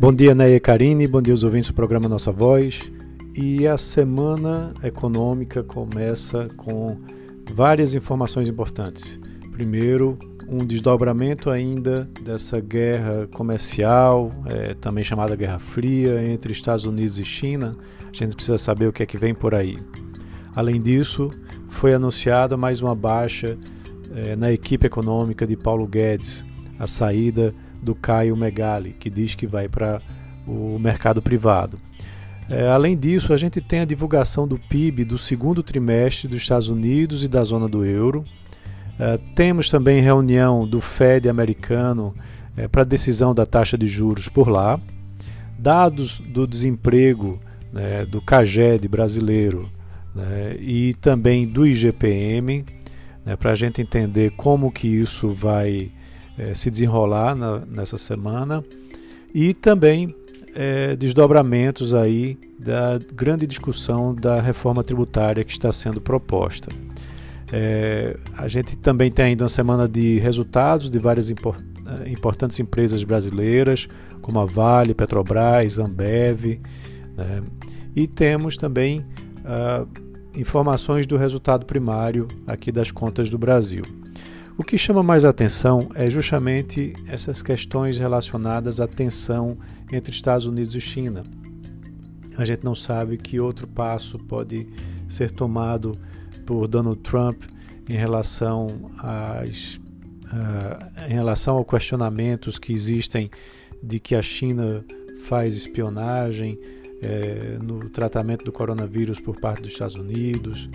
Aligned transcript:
Bom 0.00 0.12
dia, 0.12 0.32
Neia 0.32 0.60
Karine, 0.60 1.08
bom 1.08 1.20
dia 1.20 1.32
aos 1.32 1.42
ouvintes 1.42 1.70
do 1.70 1.74
programa 1.74 2.08
Nossa 2.08 2.30
Voz. 2.30 2.88
E 3.36 3.66
a 3.66 3.76
semana 3.76 4.72
econômica 4.84 5.64
começa 5.64 6.46
com 6.56 6.96
várias 7.52 7.96
informações 7.96 8.48
importantes. 8.48 9.18
Primeiro, 9.50 10.16
um 10.48 10.58
desdobramento 10.58 11.50
ainda 11.50 12.08
dessa 12.22 12.60
guerra 12.60 13.26
comercial, 13.32 14.30
é, 14.46 14.74
também 14.74 15.02
chamada 15.02 15.34
Guerra 15.34 15.58
Fria, 15.58 16.22
entre 16.30 16.52
Estados 16.52 16.84
Unidos 16.84 17.18
e 17.18 17.24
China. 17.24 17.74
A 18.00 18.16
gente 18.16 18.36
precisa 18.36 18.56
saber 18.56 18.86
o 18.86 18.92
que 18.92 19.02
é 19.02 19.06
que 19.06 19.18
vem 19.18 19.34
por 19.34 19.52
aí. 19.52 19.80
Além 20.54 20.80
disso, 20.80 21.28
foi 21.68 21.92
anunciada 21.92 22.56
mais 22.56 22.80
uma 22.80 22.94
baixa 22.94 23.58
é, 24.14 24.36
na 24.36 24.52
equipe 24.52 24.86
econômica 24.86 25.44
de 25.44 25.56
Paulo 25.56 25.88
Guedes, 25.88 26.44
a 26.78 26.86
saída 26.86 27.52
do 27.82 27.94
Caio 27.94 28.36
Megali, 28.36 28.92
que 28.92 29.08
diz 29.08 29.34
que 29.34 29.46
vai 29.46 29.68
para 29.68 30.00
o 30.46 30.78
mercado 30.78 31.20
privado. 31.22 31.78
É, 32.50 32.66
além 32.68 32.96
disso, 32.96 33.34
a 33.34 33.36
gente 33.36 33.60
tem 33.60 33.80
a 33.80 33.84
divulgação 33.84 34.48
do 34.48 34.58
PIB 34.58 35.04
do 35.04 35.18
segundo 35.18 35.62
trimestre 35.62 36.26
dos 36.26 36.40
Estados 36.40 36.68
Unidos 36.68 37.22
e 37.22 37.28
da 37.28 37.44
zona 37.44 37.68
do 37.68 37.84
euro. 37.84 38.24
É, 38.98 39.18
temos 39.34 39.68
também 39.68 40.00
reunião 40.00 40.66
do 40.66 40.80
Fed 40.80 41.28
americano 41.28 42.14
é, 42.56 42.66
para 42.66 42.84
decisão 42.84 43.34
da 43.34 43.44
taxa 43.44 43.76
de 43.76 43.86
juros 43.86 44.28
por 44.28 44.48
lá. 44.48 44.80
Dados 45.58 46.20
do 46.20 46.46
desemprego 46.46 47.38
né, 47.72 48.06
do 48.06 48.20
CAGED 48.22 48.88
brasileiro 48.88 49.70
né, 50.14 50.56
e 50.58 50.94
também 50.94 51.46
do 51.46 51.66
IGPM, 51.66 52.64
né, 53.26 53.36
para 53.36 53.52
a 53.52 53.54
gente 53.54 53.82
entender 53.82 54.30
como 54.32 54.72
que 54.72 54.88
isso 54.88 55.32
vai 55.32 55.92
é, 56.38 56.54
se 56.54 56.70
desenrolar 56.70 57.34
na, 57.34 57.60
nessa 57.66 57.98
semana. 57.98 58.64
E 59.34 59.52
também 59.52 60.14
é, 60.54 60.96
desdobramentos 60.96 61.94
aí 61.94 62.38
da 62.58 62.98
grande 63.14 63.46
discussão 63.46 64.14
da 64.14 64.40
reforma 64.40 64.82
tributária 64.82 65.44
que 65.44 65.52
está 65.52 65.70
sendo 65.70 66.00
proposta. 66.00 66.70
É, 67.52 68.16
a 68.36 68.46
gente 68.48 68.76
também 68.76 69.10
tem 69.10 69.26
ainda 69.26 69.44
uma 69.44 69.48
semana 69.48 69.88
de 69.88 70.18
resultados 70.18 70.90
de 70.90 70.98
várias 70.98 71.30
é, 71.30 71.34
importantes 72.08 72.60
empresas 72.60 73.02
brasileiras, 73.04 73.88
como 74.20 74.38
a 74.38 74.44
Vale, 74.44 74.94
Petrobras, 74.94 75.78
Ambev, 75.78 76.60
né? 77.16 77.42
e 77.96 78.06
temos 78.06 78.56
também 78.56 79.00
uh, 79.38 79.88
informações 80.38 81.06
do 81.06 81.16
resultado 81.16 81.64
primário 81.64 82.28
aqui 82.46 82.70
das 82.70 82.90
contas 82.90 83.30
do 83.30 83.38
Brasil. 83.38 83.82
O 84.58 84.64
que 84.64 84.76
chama 84.76 85.04
mais 85.04 85.24
atenção 85.24 85.88
é 85.94 86.10
justamente 86.10 86.92
essas 87.06 87.40
questões 87.40 87.96
relacionadas 87.96 88.80
à 88.80 88.88
tensão 88.88 89.56
entre 89.92 90.12
Estados 90.12 90.46
Unidos 90.46 90.74
e 90.74 90.80
China. 90.80 91.22
A 92.36 92.44
gente 92.44 92.64
não 92.64 92.74
sabe 92.74 93.16
que 93.18 93.38
outro 93.38 93.68
passo 93.68 94.18
pode 94.18 94.66
ser 95.08 95.30
tomado 95.30 95.96
por 96.44 96.66
Donald 96.66 96.98
Trump 97.02 97.44
em 97.88 97.94
relação 97.94 98.66
às 98.98 99.76
uh, 99.76 101.08
em 101.08 101.14
relação 101.14 101.56
ao 101.56 101.64
questionamentos 101.64 102.58
que 102.58 102.72
existem 102.72 103.30
de 103.80 104.00
que 104.00 104.16
a 104.16 104.22
China 104.22 104.84
faz 105.26 105.54
espionagem 105.54 106.58
eh, 107.00 107.58
no 107.62 107.88
tratamento 107.90 108.44
do 108.44 108.50
coronavírus 108.50 109.20
por 109.20 109.40
parte 109.40 109.62
dos 109.62 109.70
Estados 109.70 109.94
Unidos 109.94 110.68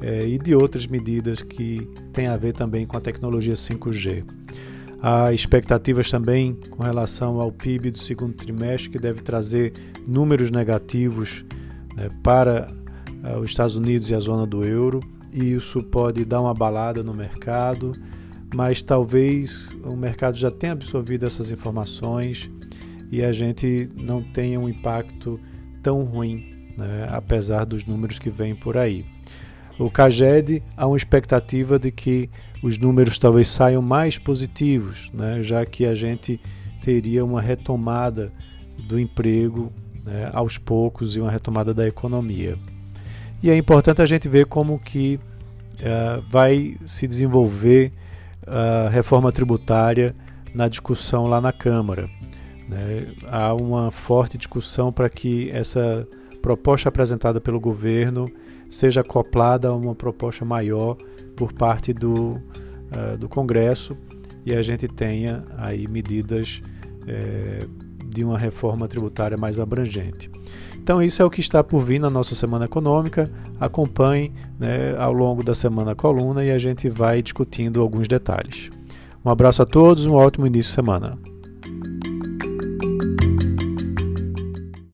é, 0.00 0.26
e 0.26 0.38
de 0.38 0.54
outras 0.54 0.86
medidas 0.86 1.42
que 1.42 1.88
têm 2.12 2.26
a 2.26 2.36
ver 2.36 2.52
também 2.52 2.86
com 2.86 2.96
a 2.96 3.00
tecnologia 3.00 3.54
5G. 3.54 4.24
Há 5.00 5.32
expectativas 5.32 6.10
também 6.10 6.58
com 6.70 6.82
relação 6.82 7.40
ao 7.40 7.52
PIB 7.52 7.92
do 7.92 7.98
segundo 7.98 8.34
trimestre, 8.34 8.90
que 8.90 8.98
deve 8.98 9.22
trazer 9.22 9.72
números 10.06 10.50
negativos 10.50 11.44
né, 11.94 12.08
para 12.22 12.68
uh, 13.24 13.38
os 13.38 13.50
Estados 13.50 13.76
Unidos 13.76 14.10
e 14.10 14.14
a 14.14 14.20
zona 14.20 14.44
do 14.44 14.64
euro, 14.64 15.00
e 15.32 15.52
isso 15.52 15.82
pode 15.82 16.24
dar 16.24 16.40
uma 16.40 16.54
balada 16.54 17.02
no 17.02 17.14
mercado, 17.14 17.92
mas 18.54 18.82
talvez 18.82 19.68
o 19.84 19.94
mercado 19.94 20.36
já 20.36 20.50
tenha 20.50 20.72
absorvido 20.72 21.26
essas 21.26 21.50
informações 21.50 22.50
e 23.10 23.22
a 23.22 23.32
gente 23.32 23.88
não 23.94 24.22
tenha 24.22 24.58
um 24.58 24.68
impacto 24.68 25.38
tão 25.80 26.02
ruim, 26.02 26.50
né, 26.76 27.06
apesar 27.10 27.64
dos 27.64 27.84
números 27.84 28.18
que 28.18 28.30
vêm 28.30 28.54
por 28.54 28.76
aí 28.76 29.04
o 29.78 29.90
CAGED 29.90 30.62
há 30.76 30.86
uma 30.86 30.96
expectativa 30.96 31.78
de 31.78 31.90
que 31.90 32.28
os 32.62 32.78
números 32.78 33.18
talvez 33.18 33.48
saiam 33.48 33.80
mais 33.80 34.18
positivos, 34.18 35.10
né, 35.12 35.42
já 35.42 35.64
que 35.64 35.86
a 35.86 35.94
gente 35.94 36.40
teria 36.82 37.24
uma 37.24 37.40
retomada 37.40 38.32
do 38.88 38.98
emprego 38.98 39.72
né, 40.04 40.30
aos 40.32 40.58
poucos 40.58 41.14
e 41.14 41.20
uma 41.20 41.30
retomada 41.30 41.72
da 41.72 41.86
economia. 41.86 42.58
E 43.42 43.50
é 43.50 43.56
importante 43.56 44.02
a 44.02 44.06
gente 44.06 44.28
ver 44.28 44.46
como 44.46 44.78
que 44.78 45.20
uh, 45.74 46.22
vai 46.28 46.76
se 46.84 47.06
desenvolver 47.06 47.92
a 48.46 48.88
reforma 48.88 49.30
tributária 49.30 50.14
na 50.54 50.66
discussão 50.66 51.26
lá 51.26 51.40
na 51.40 51.52
Câmara. 51.52 52.08
Né? 52.68 53.14
Há 53.28 53.54
uma 53.54 53.90
forte 53.90 54.36
discussão 54.36 54.92
para 54.92 55.08
que 55.08 55.50
essa 55.52 56.06
proposta 56.42 56.88
apresentada 56.88 57.40
pelo 57.40 57.60
governo 57.60 58.24
seja 58.68 59.00
acoplada 59.00 59.68
a 59.68 59.74
uma 59.74 59.94
proposta 59.94 60.44
maior 60.44 60.96
por 61.36 61.52
parte 61.52 61.92
do, 61.92 62.32
uh, 62.32 63.16
do 63.18 63.28
Congresso 63.28 63.96
e 64.44 64.54
a 64.54 64.62
gente 64.62 64.88
tenha 64.88 65.44
aí 65.56 65.86
medidas 65.86 66.60
é, 67.06 67.66
de 68.06 68.24
uma 68.24 68.38
reforma 68.38 68.88
tributária 68.88 69.36
mais 69.36 69.60
abrangente. 69.60 70.30
Então 70.76 71.02
isso 71.02 71.20
é 71.20 71.24
o 71.24 71.28
que 71.28 71.40
está 71.40 71.62
por 71.62 71.80
vir 71.80 72.00
na 72.00 72.08
nossa 72.08 72.34
semana 72.34 72.64
econômica. 72.64 73.30
Acompanhe 73.60 74.32
né, 74.58 74.96
ao 74.96 75.12
longo 75.12 75.44
da 75.44 75.54
semana 75.54 75.92
a 75.92 75.94
coluna 75.94 76.42
e 76.42 76.50
a 76.50 76.56
gente 76.56 76.88
vai 76.88 77.20
discutindo 77.20 77.80
alguns 77.80 78.08
detalhes. 78.08 78.70
Um 79.22 79.30
abraço 79.30 79.60
a 79.60 79.66
todos, 79.66 80.06
um 80.06 80.14
ótimo 80.14 80.46
início 80.46 80.70
de 80.70 80.74
semana. 80.74 81.18